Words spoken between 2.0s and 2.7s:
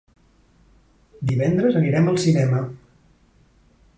al cinema.